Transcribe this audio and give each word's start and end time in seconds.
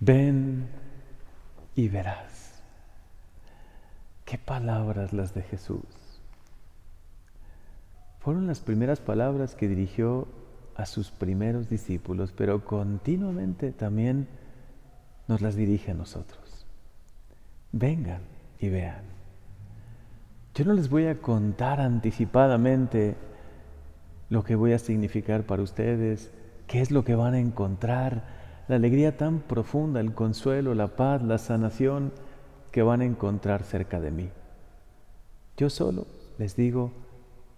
Ven 0.00 0.68
y 1.74 1.88
verás. 1.88 2.62
Qué 4.24 4.38
palabras 4.38 5.12
las 5.12 5.34
de 5.34 5.42
Jesús. 5.42 5.84
Fueron 8.20 8.46
las 8.46 8.60
primeras 8.60 9.00
palabras 9.00 9.54
que 9.54 9.68
dirigió 9.68 10.28
a 10.76 10.86
sus 10.86 11.10
primeros 11.10 11.68
discípulos, 11.68 12.32
pero 12.32 12.64
continuamente 12.64 13.70
también 13.70 14.28
nos 15.28 15.40
las 15.40 15.56
dirige 15.56 15.90
a 15.90 15.94
nosotros. 15.94 16.66
Vengan 17.72 18.22
y 18.58 18.68
vean. 18.68 19.02
Yo 20.54 20.64
no 20.64 20.72
les 20.72 20.88
voy 20.88 21.06
a 21.06 21.20
contar 21.20 21.80
anticipadamente 21.80 23.16
lo 24.30 24.42
que 24.42 24.54
voy 24.54 24.72
a 24.72 24.78
significar 24.78 25.44
para 25.44 25.62
ustedes, 25.62 26.32
qué 26.66 26.80
es 26.80 26.90
lo 26.90 27.04
que 27.04 27.14
van 27.14 27.34
a 27.34 27.40
encontrar, 27.40 28.43
la 28.68 28.76
alegría 28.76 29.16
tan 29.16 29.40
profunda, 29.40 30.00
el 30.00 30.14
consuelo, 30.14 30.74
la 30.74 30.96
paz, 30.96 31.22
la 31.22 31.38
sanación 31.38 32.12
que 32.70 32.82
van 32.82 33.00
a 33.00 33.04
encontrar 33.04 33.62
cerca 33.62 34.00
de 34.00 34.10
mí. 34.10 34.30
Yo 35.56 35.70
solo 35.70 36.06
les 36.38 36.56
digo, 36.56 36.90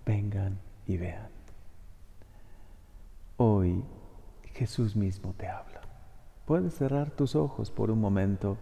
vengan 0.04 0.58
y 0.86 0.96
vean. 0.96 1.28
Hoy 3.38 3.84
Jesús 4.54 4.96
mismo 4.96 5.34
te 5.36 5.48
habla. 5.48 5.82
Puedes 6.46 6.74
cerrar 6.74 7.10
tus 7.10 7.34
ojos 7.34 7.70
por 7.70 7.90
un 7.90 8.00
momento, 8.00 8.56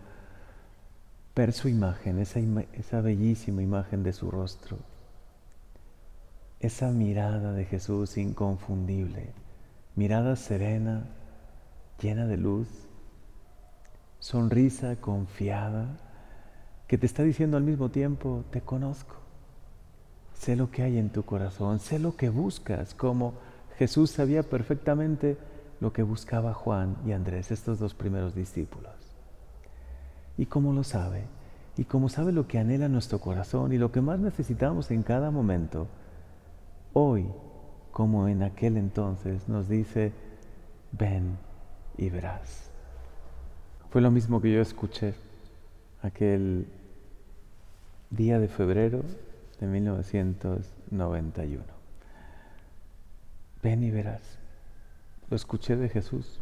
ver 1.36 1.52
su 1.52 1.68
imagen, 1.68 2.18
esa, 2.18 3.00
bellísima 3.00 3.62
imagen 3.62 4.02
de 4.02 4.12
su 4.12 4.30
rostro, 4.30 4.78
esa 6.60 6.90
mirada 6.90 7.52
de 7.52 7.66
Jesús 7.66 8.16
inconfundible, 8.16 9.32
mirada 9.96 10.36
serena, 10.36 11.04
llena 12.04 12.26
de 12.26 12.36
luz, 12.36 12.68
sonrisa 14.18 14.96
confiada, 14.96 15.86
que 16.86 16.98
te 16.98 17.06
está 17.06 17.22
diciendo 17.22 17.56
al 17.56 17.62
mismo 17.62 17.88
tiempo, 17.88 18.44
te 18.50 18.60
conozco, 18.60 19.14
sé 20.34 20.54
lo 20.54 20.70
que 20.70 20.82
hay 20.82 20.98
en 20.98 21.08
tu 21.08 21.22
corazón, 21.24 21.78
sé 21.78 21.98
lo 21.98 22.14
que 22.14 22.28
buscas, 22.28 22.92
como 22.92 23.32
Jesús 23.78 24.10
sabía 24.10 24.42
perfectamente 24.42 25.38
lo 25.80 25.94
que 25.94 26.02
buscaba 26.02 26.52
Juan 26.52 26.94
y 27.06 27.12
Andrés, 27.12 27.50
estos 27.50 27.78
dos 27.78 27.94
primeros 27.94 28.34
discípulos. 28.34 28.92
Y 30.36 30.44
como 30.44 30.74
lo 30.74 30.84
sabe, 30.84 31.24
y 31.78 31.84
como 31.84 32.10
sabe 32.10 32.32
lo 32.32 32.46
que 32.46 32.58
anhela 32.58 32.88
nuestro 32.88 33.18
corazón 33.18 33.72
y 33.72 33.78
lo 33.78 33.92
que 33.92 34.02
más 34.02 34.20
necesitamos 34.20 34.90
en 34.90 35.02
cada 35.04 35.30
momento, 35.30 35.88
hoy, 36.92 37.26
como 37.92 38.28
en 38.28 38.42
aquel 38.42 38.76
entonces, 38.76 39.48
nos 39.48 39.70
dice, 39.70 40.12
ven 40.92 41.38
y 41.96 42.10
verás. 42.10 42.70
Fue 43.90 44.00
lo 44.00 44.10
mismo 44.10 44.40
que 44.40 44.52
yo 44.52 44.60
escuché 44.60 45.14
aquel 46.02 46.66
día 48.10 48.38
de 48.38 48.48
febrero 48.48 49.02
de 49.60 49.66
1991. 49.66 51.62
Ven 53.62 53.82
y 53.82 53.90
verás. 53.90 54.20
Lo 55.30 55.36
escuché 55.36 55.76
de 55.76 55.88
Jesús. 55.88 56.40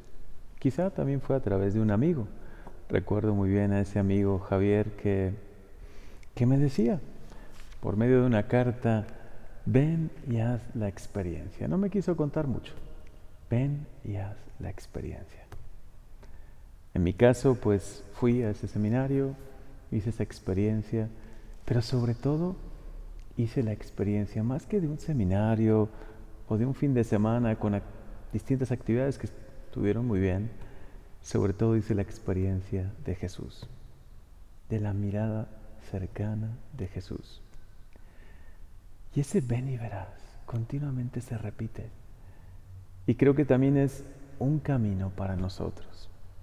Quizá 0.59 0.91
también 0.91 1.21
fue 1.21 1.37
a 1.37 1.41
través 1.41 1.75
de 1.75 1.81
un 1.81 1.91
amigo. 1.91 2.27
Recuerdo 2.89 3.35
muy 3.35 3.51
bien 3.51 3.73
a 3.73 3.81
ese 3.81 3.99
amigo 3.99 4.39
Javier 4.39 4.91
que, 4.97 5.35
que 6.35 6.47
me 6.47 6.59
decía, 6.59 7.01
por 7.81 7.97
medio 7.97 8.21
de 8.21 8.27
una 8.27 8.49
carta, 8.49 9.07
ven 9.67 10.11
y 10.29 10.39
haz 10.39 10.63
la 10.75 10.89
experiencia. 10.89 11.69
No 11.69 11.79
me 11.79 11.91
quiso 11.91 12.17
contar 12.17 12.47
mucho. 12.47 12.75
Ven 13.53 13.87
y 14.03 14.17
haz 14.17 14.39
la 14.61 14.71
experiencia. 14.71 15.45
En 16.95 17.03
mi 17.03 17.13
caso, 17.13 17.55
pues 17.55 18.03
fui 18.15 18.43
a 18.43 18.49
ese 18.49 18.67
seminario, 18.67 19.37
hice 19.91 20.09
esa 20.09 20.23
experiencia, 20.23 21.11
pero 21.67 21.83
sobre 21.83 22.15
todo 22.15 22.57
hice 23.37 23.63
la 23.63 23.73
experiencia 23.73 24.43
más 24.43 24.65
que 24.65 24.81
de 24.81 24.89
un 24.89 24.99
seminario 24.99 25.91
o 26.49 26.57
de 26.57 26.65
un 26.65 26.75
fin 26.75 26.95
de 26.95 27.05
semana 27.05 27.59
con 27.59 27.79
distintas 28.33 28.73
actividades 28.73 29.19
que 29.19 29.27
estuvieron 29.27 30.07
muy 30.07 30.19
bien, 30.19 30.51
sobre 31.21 31.53
todo 31.53 31.77
hice 31.77 31.95
la 31.95 32.01
experiencia 32.01 32.91
de 33.05 33.17
Jesús, 33.17 33.69
de 34.71 34.81
la 34.81 34.95
mirada 34.95 35.47
cercana 35.91 36.57
de 36.79 36.89
Jesús. 36.89 37.43
Y 39.15 39.21
ese 39.21 39.43
ven 39.43 39.69
y 39.69 39.77
verás 39.77 40.09
continuamente 40.47 41.21
se 41.21 41.37
repite. 41.37 42.02
Y 43.07 43.15
creo 43.17 43.35
que 43.35 43.45
también 43.45 43.77
es 43.77 44.05
un 44.39 44.59
camino 44.59 45.11
para 45.11 45.37
nosotros 45.37 45.93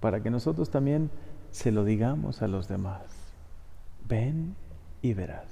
para 0.00 0.22
que 0.22 0.30
nosotros 0.30 0.70
también 0.70 1.10
se 1.50 1.70
lo 1.70 1.84
digamos 1.84 2.42
a 2.42 2.48
los 2.48 2.68
demás. 2.68 3.02
Ven 4.08 4.56
y 5.02 5.14
verás. 5.14 5.46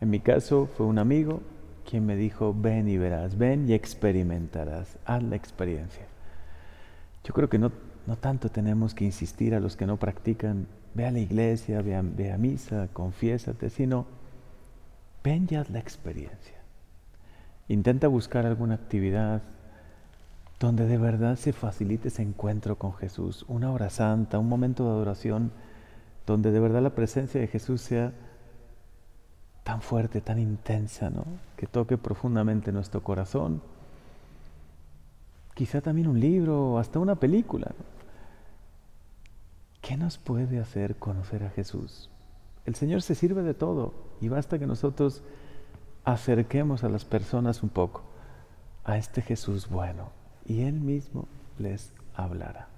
En 0.00 0.10
mi 0.10 0.20
caso 0.20 0.68
fue 0.76 0.86
un 0.86 0.98
amigo 0.98 1.40
quien 1.88 2.06
me 2.06 2.14
dijo, 2.14 2.54
ven 2.56 2.88
y 2.88 2.98
verás, 2.98 3.36
ven 3.36 3.68
y 3.68 3.72
experimentarás, 3.72 4.96
haz 5.04 5.22
la 5.22 5.36
experiencia. 5.36 6.06
Yo 7.24 7.34
creo 7.34 7.48
que 7.48 7.58
no, 7.58 7.72
no 8.06 8.16
tanto 8.16 8.48
tenemos 8.48 8.94
que 8.94 9.04
insistir 9.04 9.54
a 9.54 9.60
los 9.60 9.76
que 9.76 9.86
no 9.86 9.96
practican, 9.96 10.68
ve 10.94 11.06
a 11.06 11.10
la 11.10 11.18
iglesia, 11.18 11.82
ve 11.82 11.96
a, 11.96 12.02
ve 12.02 12.32
a 12.32 12.38
misa, 12.38 12.88
confiésate, 12.92 13.70
sino 13.70 14.06
ven 15.24 15.48
y 15.50 15.56
haz 15.56 15.68
la 15.70 15.80
experiencia. 15.80 16.59
Intenta 17.70 18.08
buscar 18.08 18.46
alguna 18.46 18.74
actividad 18.74 19.42
donde 20.58 20.88
de 20.88 20.98
verdad 20.98 21.36
se 21.36 21.52
facilite 21.52 22.08
ese 22.08 22.20
encuentro 22.20 22.74
con 22.74 22.94
Jesús, 22.94 23.44
una 23.46 23.70
hora 23.70 23.90
santa, 23.90 24.40
un 24.40 24.48
momento 24.48 24.82
de 24.82 24.90
adoración, 24.90 25.52
donde 26.26 26.50
de 26.50 26.58
verdad 26.58 26.82
la 26.82 26.96
presencia 26.96 27.40
de 27.40 27.46
Jesús 27.46 27.80
sea 27.80 28.12
tan 29.62 29.82
fuerte, 29.82 30.20
tan 30.20 30.40
intensa, 30.40 31.10
¿no? 31.10 31.24
que 31.56 31.68
toque 31.68 31.96
profundamente 31.96 32.72
nuestro 32.72 33.04
corazón. 33.04 33.62
Quizá 35.54 35.80
también 35.80 36.08
un 36.08 36.18
libro 36.18 36.76
hasta 36.76 36.98
una 36.98 37.14
película. 37.14 37.70
¿Qué 39.80 39.96
nos 39.96 40.18
puede 40.18 40.58
hacer 40.58 40.96
conocer 40.96 41.44
a 41.44 41.50
Jesús? 41.50 42.10
El 42.66 42.74
Señor 42.74 43.02
se 43.02 43.14
sirve 43.14 43.44
de 43.44 43.54
todo 43.54 43.94
y 44.20 44.26
basta 44.26 44.58
que 44.58 44.66
nosotros 44.66 45.22
acerquemos 46.04 46.84
a 46.84 46.88
las 46.88 47.04
personas 47.04 47.62
un 47.62 47.68
poco 47.68 48.02
a 48.84 48.96
este 48.96 49.22
Jesús 49.22 49.68
bueno 49.68 50.10
y 50.46 50.62
Él 50.62 50.74
mismo 50.74 51.28
les 51.58 51.92
hablará. 52.14 52.68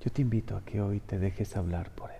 Yo 0.00 0.10
te 0.10 0.22
invito 0.22 0.56
a 0.56 0.62
que 0.62 0.80
hoy 0.80 1.00
te 1.00 1.18
dejes 1.18 1.56
hablar 1.56 1.90
por 1.90 2.10
Él. 2.10 2.16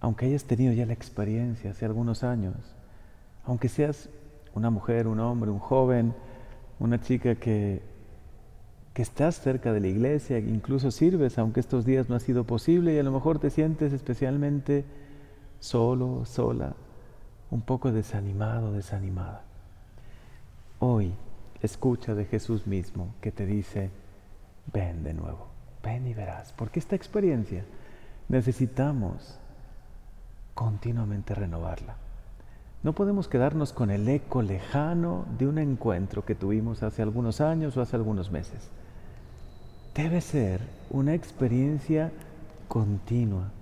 Aunque 0.00 0.26
hayas 0.26 0.44
tenido 0.44 0.72
ya 0.72 0.86
la 0.86 0.92
experiencia 0.92 1.70
hace 1.70 1.84
algunos 1.84 2.22
años, 2.22 2.54
aunque 3.44 3.68
seas 3.68 4.08
una 4.54 4.70
mujer, 4.70 5.06
un 5.06 5.18
hombre, 5.18 5.50
un 5.50 5.58
joven, 5.58 6.14
una 6.78 7.00
chica 7.00 7.34
que, 7.34 7.82
que 8.92 9.02
estás 9.02 9.40
cerca 9.40 9.72
de 9.72 9.80
la 9.80 9.88
iglesia, 9.88 10.38
incluso 10.38 10.90
sirves, 10.90 11.38
aunque 11.38 11.60
estos 11.60 11.84
días 11.84 12.08
no 12.08 12.14
ha 12.14 12.20
sido 12.20 12.44
posible 12.44 12.94
y 12.94 12.98
a 12.98 13.02
lo 13.02 13.10
mejor 13.10 13.38
te 13.38 13.50
sientes 13.50 13.92
especialmente 13.92 14.84
solo, 15.58 16.24
sola, 16.26 16.74
un 17.54 17.60
poco 17.62 17.92
desanimado, 17.92 18.72
desanimada. 18.72 19.42
Hoy 20.80 21.14
escucha 21.62 22.12
de 22.16 22.24
Jesús 22.24 22.66
mismo 22.66 23.14
que 23.20 23.30
te 23.30 23.46
dice, 23.46 23.90
ven 24.72 25.04
de 25.04 25.14
nuevo, 25.14 25.46
ven 25.80 26.04
y 26.08 26.14
verás, 26.14 26.52
porque 26.52 26.80
esta 26.80 26.96
experiencia 26.96 27.64
necesitamos 28.28 29.38
continuamente 30.54 31.32
renovarla. 31.32 31.94
No 32.82 32.92
podemos 32.92 33.28
quedarnos 33.28 33.72
con 33.72 33.92
el 33.92 34.08
eco 34.08 34.42
lejano 34.42 35.24
de 35.38 35.46
un 35.46 35.58
encuentro 35.58 36.24
que 36.24 36.34
tuvimos 36.34 36.82
hace 36.82 37.02
algunos 37.02 37.40
años 37.40 37.76
o 37.76 37.82
hace 37.82 37.94
algunos 37.94 38.32
meses. 38.32 38.68
Debe 39.94 40.20
ser 40.20 40.60
una 40.90 41.14
experiencia 41.14 42.10
continua, 42.66 43.52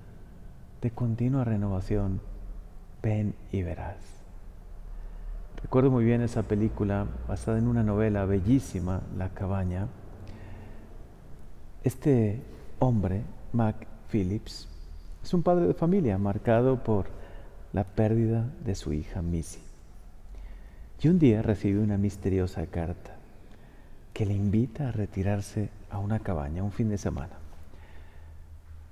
de 0.80 0.90
continua 0.90 1.44
renovación. 1.44 2.31
Ven 3.02 3.34
y 3.50 3.62
verás. 3.62 3.96
Recuerdo 5.60 5.90
muy 5.90 6.04
bien 6.04 6.22
esa 6.22 6.44
película 6.44 7.06
basada 7.26 7.58
en 7.58 7.66
una 7.66 7.82
novela 7.82 8.24
bellísima, 8.26 9.02
La 9.16 9.30
cabaña. 9.30 9.88
Este 11.82 12.40
hombre, 12.78 13.22
Mac 13.52 13.86
Phillips, 14.10 14.68
es 15.22 15.34
un 15.34 15.42
padre 15.42 15.66
de 15.66 15.74
familia 15.74 16.16
marcado 16.16 16.84
por 16.84 17.06
la 17.72 17.84
pérdida 17.84 18.46
de 18.64 18.74
su 18.76 18.92
hija 18.92 19.20
Missy. 19.20 19.60
Y 21.00 21.08
un 21.08 21.18
día 21.18 21.42
recibe 21.42 21.80
una 21.80 21.98
misteriosa 21.98 22.66
carta 22.66 23.16
que 24.12 24.26
le 24.26 24.34
invita 24.34 24.88
a 24.88 24.92
retirarse 24.92 25.70
a 25.90 25.98
una 25.98 26.20
cabaña 26.20 26.62
un 26.62 26.70
fin 26.70 26.88
de 26.88 26.98
semana. 26.98 27.34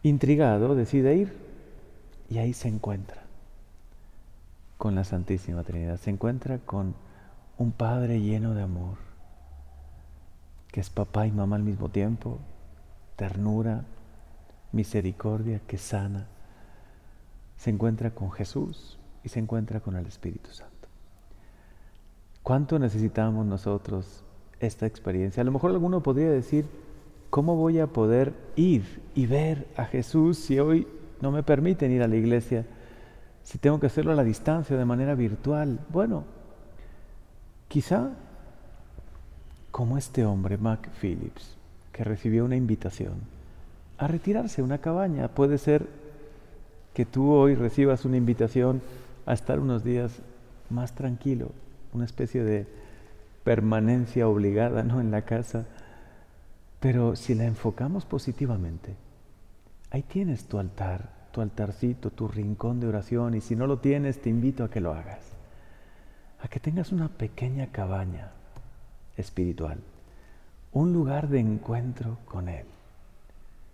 Intrigado, 0.03 0.75
decide 0.75 1.15
ir 1.15 1.33
y 2.29 2.39
ahí 2.39 2.53
se 2.53 2.69
encuentra 2.69 3.20
con 4.81 4.95
la 4.95 5.05
Santísima 5.05 5.63
Trinidad, 5.63 5.99
se 5.99 6.09
encuentra 6.09 6.59
con 6.59 6.95
un 7.59 7.71
Padre 7.71 8.23
lleno 8.23 8.55
de 8.55 8.63
amor, 8.63 8.97
que 10.73 10.81
es 10.81 10.89
papá 10.89 11.27
y 11.27 11.33
mamá 11.33 11.57
al 11.57 11.63
mismo 11.63 11.91
tiempo, 11.91 12.39
ternura, 13.15 13.85
misericordia 14.73 15.61
que 15.67 15.77
sana, 15.77 16.29
se 17.59 17.69
encuentra 17.69 18.15
con 18.15 18.33
Jesús 18.33 18.99
y 19.23 19.29
se 19.29 19.39
encuentra 19.39 19.81
con 19.81 19.97
el 19.97 20.07
Espíritu 20.07 20.49
Santo. 20.51 20.89
¿Cuánto 22.43 22.79
necesitamos 22.79 23.45
nosotros 23.45 24.25
esta 24.61 24.87
experiencia? 24.87 25.43
A 25.43 25.45
lo 25.45 25.53
mejor 25.53 25.73
alguno 25.73 26.03
podría 26.03 26.31
decir, 26.31 26.65
¿cómo 27.29 27.55
voy 27.55 27.81
a 27.81 27.87
poder 27.89 28.33
ir 28.57 29.03
y 29.15 29.27
ver 29.27 29.69
a 29.77 29.85
Jesús 29.85 30.39
si 30.39 30.59
hoy 30.59 30.89
no 31.21 31.31
me 31.33 31.43
permiten 31.43 31.93
ir 31.93 32.03
a 32.03 32.09
la 32.09 32.17
iglesia? 32.17 32.65
Si 33.43 33.59
tengo 33.59 33.81
que 33.81 33.87
hacerlo 33.87 34.13
a 34.13 34.17
la 34.17 34.25
distancia, 34.25 34.77
de 34.77 34.85
manera 34.85 35.15
virtual. 35.15 35.81
Bueno, 35.89 36.25
quizá 37.69 38.11
como 39.71 39.97
este 39.97 40.25
hombre, 40.25 40.59
Mac 40.59 40.91
Phillips, 41.01 41.57
que 41.93 42.05
recibió 42.05 42.45
una 42.45 42.57
invitación 42.57 43.15
a 43.99 44.07
retirarse 44.07 44.61
a 44.61 44.65
una 44.65 44.79
cabaña. 44.79 45.29
Puede 45.29 45.59
ser 45.59 45.87
que 46.95 47.05
tú 47.05 47.33
hoy 47.33 47.55
recibas 47.55 48.05
una 48.05 48.17
invitación 48.17 48.83
a 49.27 49.33
estar 49.33 49.61
unos 49.61 49.85
días 49.85 50.21
más 50.71 50.95
tranquilo, 50.95 51.53
una 51.93 52.05
especie 52.05 52.43
de 52.43 52.67
permanencia 53.45 54.29
obligada 54.29 54.83
¿no? 54.83 55.01
en 55.01 55.11
la 55.11 55.23
casa. 55.23 55.67
Pero 56.81 57.15
si 57.15 57.35
la 57.35 57.45
enfocamos 57.45 58.05
positivamente, 58.05 58.95
ahí 59.91 60.03
tienes 60.03 60.45
tu 60.45 60.59
altar, 60.59 61.20
tu 61.33 61.41
altarcito, 61.41 62.11
tu 62.11 62.29
rincón 62.29 62.81
de 62.81 62.89
oración 62.89 63.35
y 63.35 63.41
si 63.41 63.57
no 63.57 63.67
lo 63.67 63.79
tienes 63.79 64.21
te 64.21 64.31
invito 64.31 64.65
a 64.65 64.71
que 64.71 64.81
lo 64.81 64.93
hagas, 64.93 65.21
a 66.41 66.49
que 66.49 66.61
tengas 66.61 66.93
una 66.93 67.09
pequeña 67.09 67.69
cabaña 67.69 68.33
espiritual, 69.17 69.79
un 70.73 70.93
lugar 70.93 71.29
de 71.29 71.41
encuentro 71.41 72.19
con 72.25 72.49
Él, 72.49 72.67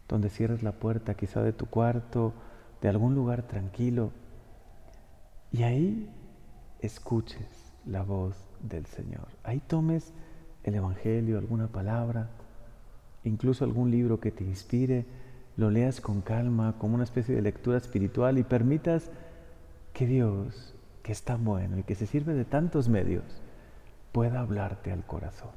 donde 0.09 0.31
cierres 0.31 0.63
la 0.63 0.73
puerta 0.73 1.15
quizá 1.15 1.43
de 1.43 1.53
tu 1.53 1.67
cuarto, 1.67 2.33
de 2.81 2.89
algún 2.89 3.15
lugar 3.15 3.43
tranquilo 3.43 4.11
y 5.53 5.63
ahí 5.63 6.11
escuches 6.81 7.73
la 7.87 8.03
voz 8.03 8.37
del 8.61 8.87
Señor. 8.87 9.29
Ahí 9.45 9.61
tomes 9.61 10.13
el 10.65 10.75
Evangelio, 10.75 11.39
alguna 11.39 11.69
palabra, 11.69 12.29
incluso 13.25 13.65
algún 13.65 13.91
libro 13.91 14.21
que 14.21 14.31
te 14.31 14.45
inspire, 14.45 15.07
lo 15.57 15.71
leas 15.71 16.01
con 16.01 16.21
calma, 16.21 16.75
como 16.79 16.95
una 16.95 17.05
especie 17.05 17.35
de 17.35 17.43
lectura 17.43 17.79
espiritual 17.79 18.39
y 18.39 18.43
permitas 18.43 19.11
que 19.93 20.07
Dios, 20.07 20.75
que 21.03 21.13
es 21.13 21.23
tan 21.23 21.45
bueno 21.45 21.79
y 21.79 21.83
que 21.83 21.95
se 21.95 22.07
sirve 22.07 22.35
de 22.35 22.45
tantos 22.45 22.89
medios, 22.89 23.25
pueda 24.13 24.41
hablarte 24.41 24.93
al 24.93 25.05
corazón. 25.05 25.53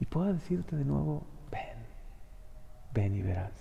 Y 0.00 0.06
pueda 0.06 0.32
decirte 0.32 0.76
de 0.76 0.84
nuevo, 0.84 1.24
ven, 1.50 1.78
ven 2.94 3.14
y 3.14 3.22
verás. 3.22 3.52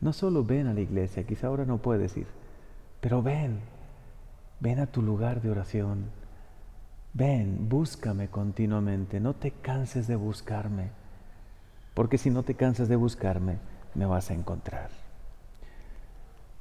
No 0.00 0.12
solo 0.12 0.44
ven 0.44 0.66
a 0.66 0.74
la 0.74 0.80
iglesia, 0.80 1.26
quizá 1.26 1.48
ahora 1.48 1.64
no 1.64 1.78
puedes 1.78 2.16
ir, 2.16 2.26
pero 3.00 3.22
ven, 3.22 3.60
Ven 4.60 4.80
a 4.80 4.86
tu 4.86 5.02
lugar 5.02 5.40
de 5.40 5.50
oración. 5.50 6.10
Ven, 7.14 7.68
búscame 7.68 8.28
continuamente. 8.28 9.20
No 9.20 9.34
te 9.34 9.52
canses 9.52 10.08
de 10.08 10.16
buscarme. 10.16 10.90
Porque 11.94 12.18
si 12.18 12.30
no 12.30 12.42
te 12.42 12.54
cansas 12.54 12.88
de 12.88 12.96
buscarme, 12.96 13.58
me 13.94 14.06
vas 14.06 14.30
a 14.30 14.34
encontrar. 14.34 14.90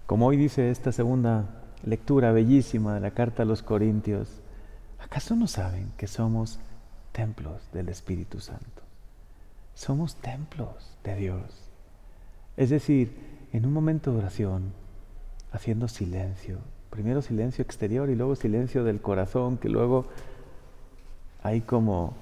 Como 0.05 0.27
hoy 0.27 0.37
dice 0.37 0.71
esta 0.71 0.91
segunda 0.91 1.45
lectura 1.83 2.31
bellísima 2.31 2.93
de 2.93 3.01
la 3.01 3.11
carta 3.11 3.43
a 3.43 3.45
los 3.45 3.63
Corintios, 3.63 4.41
¿acaso 4.99 5.35
no 5.35 5.47
saben 5.47 5.91
que 5.97 6.07
somos 6.07 6.59
templos 7.11 7.61
del 7.73 7.89
Espíritu 7.89 8.39
Santo? 8.39 8.83
Somos 9.73 10.15
templos 10.15 10.97
de 11.03 11.15
Dios. 11.15 11.69
Es 12.55 12.69
decir, 12.69 13.47
en 13.53 13.65
un 13.65 13.73
momento 13.73 14.11
de 14.11 14.19
oración, 14.19 14.73
haciendo 15.51 15.87
silencio, 15.87 16.59
Primero 16.89 17.21
silencio 17.21 17.61
exterior 17.61 18.09
y 18.09 18.15
luego 18.15 18.35
silencio 18.35 18.83
del 18.83 19.01
corazón, 19.01 19.57
que 19.57 19.69
luego 19.69 20.07
hay 21.43 21.61
como 21.61 22.15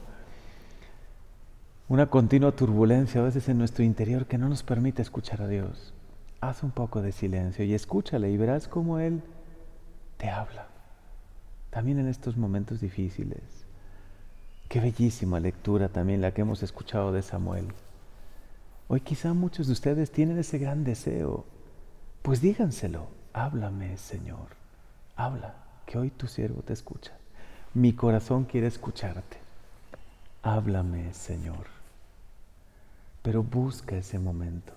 una 1.88 2.08
continua 2.08 2.52
turbulencia 2.52 3.22
a 3.22 3.26
veces 3.26 3.48
en 3.48 3.60
nuestro 3.60 3.84
interior 3.84 4.26
que 4.26 4.40
no 4.40 4.50
nos 4.50 4.64
permite 4.64 5.04
escuchar 5.04 5.42
a 5.42 5.48
Dios. 5.48 5.94
Haz 6.42 6.64
un 6.64 6.72
poco 6.72 7.02
de 7.02 7.12
silencio 7.12 7.64
y 7.64 7.74
escúchale 7.76 8.32
y 8.32 8.38
verás 8.38 8.68
cómo 8.68 9.00
Él 9.00 9.22
te 10.18 10.30
habla. 10.30 10.68
También 11.70 12.00
en 12.00 12.08
estos 12.08 12.38
momentos 12.38 12.82
difíciles. 12.82 13.66
Qué 14.68 14.80
bellísima 14.80 15.40
lectura 15.40 15.90
también 15.90 16.22
la 16.22 16.32
que 16.32 16.42
hemos 16.42 16.64
escuchado 16.64 17.12
de 17.12 17.22
Samuel. 17.22 17.68
Hoy 18.88 19.02
quizá 19.02 19.34
muchos 19.34 19.68
de 19.68 19.74
ustedes 19.74 20.12
tienen 20.12 20.40
ese 20.40 20.58
gran 20.58 20.84
deseo. 20.84 21.46
Pues 22.24 22.42
díganselo 22.42 23.08
háblame 23.36 23.98
Señor, 23.98 24.56
habla, 25.18 25.56
que 25.86 25.98
hoy 25.98 26.10
tu 26.10 26.28
siervo 26.28 26.62
te 26.62 26.74
escucha. 26.74 27.12
Mi 27.74 27.94
corazón 27.94 28.46
quiere 28.46 28.68
escucharte. 28.68 29.45
Háblame 30.48 31.12
Señor. 31.12 31.66
Pero 33.24 33.42
busca 33.42 33.98
ese 33.98 34.20
momento, 34.20 34.74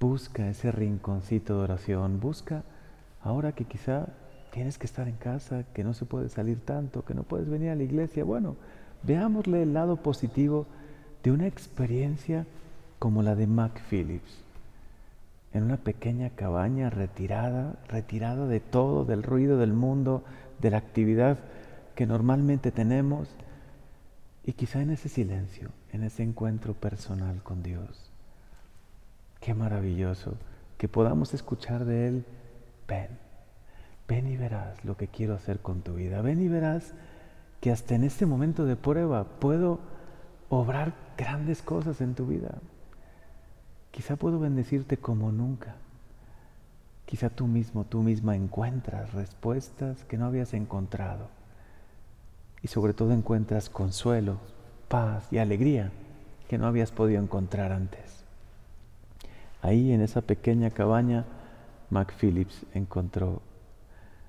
busca 0.00 0.48
ese 0.48 0.72
rinconcito 0.72 1.58
de 1.58 1.64
oración, 1.64 2.18
busca 2.18 2.62
ahora 3.22 3.52
que 3.52 3.66
quizá 3.66 4.06
tienes 4.54 4.78
que 4.78 4.86
estar 4.86 5.06
en 5.06 5.16
casa, 5.16 5.64
que 5.74 5.84
no 5.84 5.92
se 5.92 6.06
puede 6.06 6.30
salir 6.30 6.64
tanto, 6.64 7.04
que 7.04 7.12
no 7.12 7.24
puedes 7.24 7.46
venir 7.46 7.68
a 7.68 7.74
la 7.74 7.82
iglesia. 7.82 8.24
Bueno, 8.24 8.56
veámosle 9.02 9.64
el 9.64 9.74
lado 9.74 9.96
positivo 9.96 10.64
de 11.22 11.32
una 11.32 11.46
experiencia 11.46 12.46
como 12.98 13.22
la 13.22 13.34
de 13.34 13.46
Mac 13.46 13.82
Phillips 13.90 14.38
en 15.52 15.64
una 15.64 15.76
pequeña 15.76 16.30
cabaña 16.30 16.88
retirada, 16.88 17.74
retirada 17.86 18.46
de 18.46 18.60
todo, 18.60 19.04
del 19.04 19.24
ruido 19.24 19.58
del 19.58 19.74
mundo, 19.74 20.24
de 20.58 20.70
la 20.70 20.78
actividad 20.78 21.36
que 21.94 22.06
normalmente 22.06 22.70
tenemos 22.70 23.28
y 24.44 24.52
quizá 24.52 24.82
en 24.82 24.90
ese 24.90 25.08
silencio, 25.08 25.70
en 25.92 26.02
ese 26.02 26.22
encuentro 26.22 26.74
personal 26.74 27.42
con 27.42 27.62
Dios. 27.62 28.10
Qué 29.40 29.54
maravilloso 29.54 30.34
que 30.76 30.88
podamos 30.88 31.32
escuchar 31.32 31.84
de 31.84 32.08
Él, 32.08 32.24
ven, 32.86 33.18
ven 34.06 34.26
y 34.26 34.36
verás 34.36 34.84
lo 34.84 34.96
que 34.96 35.08
quiero 35.08 35.34
hacer 35.34 35.60
con 35.60 35.82
tu 35.82 35.94
vida, 35.94 36.20
ven 36.20 36.42
y 36.42 36.48
verás 36.48 36.92
que 37.60 37.70
hasta 37.70 37.94
en 37.94 38.04
este 38.04 38.26
momento 38.26 38.66
de 38.66 38.76
prueba 38.76 39.24
puedo 39.24 39.80
obrar 40.50 40.92
grandes 41.16 41.62
cosas 41.62 42.00
en 42.02 42.14
tu 42.14 42.26
vida. 42.26 42.58
Quizá 43.90 44.16
puedo 44.16 44.38
bendecirte 44.40 44.98
como 44.98 45.32
nunca. 45.32 45.76
Quizá 47.06 47.30
tú 47.30 47.46
mismo, 47.46 47.84
tú 47.84 48.02
misma 48.02 48.36
encuentras 48.36 49.14
respuestas 49.14 50.04
que 50.04 50.18
no 50.18 50.26
habías 50.26 50.52
encontrado. 50.52 51.28
Y 52.64 52.68
sobre 52.68 52.94
todo 52.94 53.12
encuentras 53.12 53.68
consuelo, 53.68 54.38
paz 54.88 55.28
y 55.30 55.38
alegría 55.38 55.92
que 56.48 56.58
no 56.58 56.66
habías 56.66 56.90
podido 56.90 57.22
encontrar 57.22 57.70
antes. 57.70 58.24
Ahí 59.60 59.92
en 59.92 60.00
esa 60.00 60.22
pequeña 60.22 60.70
cabaña, 60.70 61.26
Mac 61.90 62.14
Phillips 62.18 62.64
encontró 62.74 63.42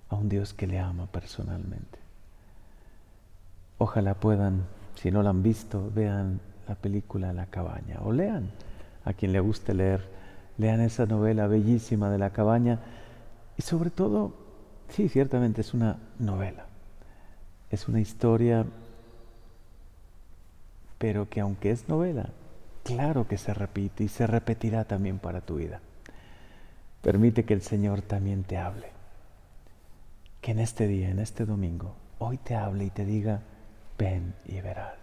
a 0.10 0.16
un 0.16 0.30
Dios 0.30 0.54
que 0.54 0.68
le 0.68 0.80
ama 0.80 1.08
personalmente. 1.08 1.98
Ojalá 3.78 4.16
puedan, 4.16 4.66
si 4.96 5.12
no 5.12 5.24
la 5.24 5.32
han 5.32 5.42
visto, 5.42 5.90
vean 5.96 6.40
la 6.68 6.76
película 6.76 7.34
La 7.34 7.46
cabaña 7.46 8.00
o 8.04 8.12
lean 8.12 8.50
a 9.06 9.14
quien 9.14 9.32
le 9.32 9.40
guste 9.40 9.74
leer, 9.74 10.02
lean 10.58 10.82
esa 10.82 11.06
novela 11.06 11.48
bellísima 11.48 12.10
de 12.10 12.18
la 12.18 12.32
cabaña 12.32 12.80
y 13.58 13.62
sobre 13.62 13.92
todo, 13.92 14.34
sí, 14.90 15.08
ciertamente 15.08 15.62
es 15.62 15.74
una 15.74 16.00
novela, 16.20 16.66
es 17.76 17.88
una 17.88 18.00
historia, 18.00 18.66
pero 20.98 21.30
que 21.30 21.42
aunque 21.42 21.72
es 21.72 21.88
novela, 21.88 22.30
claro 22.84 23.28
que 23.28 23.38
se 23.38 23.54
repite 23.54 24.04
y 24.06 24.08
se 24.08 24.26
repetirá 24.26 24.86
también 24.86 25.20
para 25.20 25.42
tu 25.42 25.58
vida. 25.58 25.82
Permite 27.02 27.46
que 27.46 27.54
el 27.54 27.62
Señor 27.62 28.02
también 28.02 28.44
te 28.44 28.58
hable, 28.58 28.88
que 30.42 30.52
en 30.52 30.60
este 30.60 30.88
día, 30.88 31.10
en 31.10 31.20
este 31.20 31.46
domingo, 31.46 31.96
hoy 32.18 32.38
te 32.38 32.56
hable 32.56 32.86
y 32.86 32.90
te 32.90 33.06
diga, 33.06 33.42
ven 34.00 34.34
y 34.46 34.62
verás. 34.62 34.98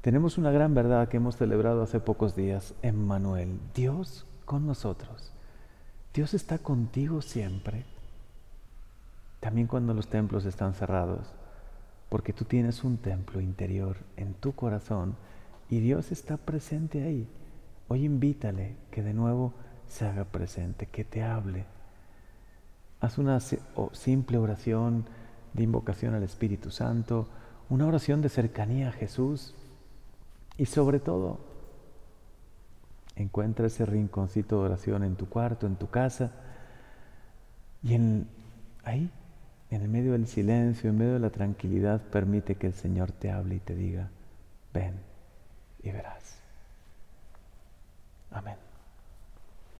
Tenemos 0.00 0.38
una 0.38 0.52
gran 0.52 0.74
verdad 0.74 1.08
que 1.08 1.18
hemos 1.18 1.36
celebrado 1.36 1.82
hace 1.82 1.98
pocos 1.98 2.36
días, 2.36 2.72
Emmanuel, 2.82 3.58
Dios 3.74 4.26
con 4.44 4.64
nosotros. 4.64 5.32
Dios 6.14 6.34
está 6.34 6.58
contigo 6.58 7.20
siempre, 7.20 7.84
también 9.40 9.66
cuando 9.66 9.92
los 9.92 10.08
templos 10.08 10.44
están 10.46 10.74
cerrados, 10.74 11.28
porque 12.08 12.32
tú 12.32 12.44
tienes 12.44 12.84
un 12.84 12.98
templo 12.98 13.40
interior 13.40 13.96
en 14.16 14.34
tu 14.34 14.54
corazón 14.54 15.16
y 15.68 15.80
Dios 15.80 16.12
está 16.12 16.36
presente 16.36 17.02
ahí. 17.02 17.28
Hoy 17.88 18.04
invítale 18.04 18.76
que 18.90 19.02
de 19.02 19.14
nuevo 19.14 19.52
se 19.86 20.06
haga 20.06 20.24
presente, 20.24 20.86
que 20.86 21.04
te 21.04 21.22
hable. 21.22 21.64
Haz 23.00 23.18
una 23.18 23.38
simple 23.40 24.38
oración 24.38 25.06
de 25.54 25.62
invocación 25.62 26.14
al 26.14 26.22
Espíritu 26.22 26.70
Santo, 26.70 27.28
una 27.68 27.86
oración 27.86 28.22
de 28.22 28.28
cercanía 28.28 28.88
a 28.88 28.92
Jesús 28.92 29.54
y 30.56 30.66
sobre 30.66 31.00
todo, 31.00 31.48
Encuentra 33.18 33.66
ese 33.66 33.84
rinconcito 33.84 34.60
de 34.60 34.66
oración 34.66 35.02
en 35.02 35.16
tu 35.16 35.28
cuarto, 35.28 35.66
en 35.66 35.74
tu 35.74 35.90
casa. 35.90 36.30
Y 37.82 37.94
en, 37.94 38.28
ahí, 38.84 39.10
en 39.70 39.82
el 39.82 39.88
medio 39.88 40.12
del 40.12 40.26
silencio, 40.26 40.90
en 40.90 40.98
medio 40.98 41.14
de 41.14 41.20
la 41.20 41.30
tranquilidad, 41.30 42.00
permite 42.00 42.54
que 42.54 42.68
el 42.68 42.74
Señor 42.74 43.12
te 43.12 43.30
hable 43.30 43.56
y 43.56 43.60
te 43.60 43.74
diga, 43.74 44.10
ven 44.72 44.94
y 45.82 45.90
verás. 45.90 46.38
Amén. 48.30 48.67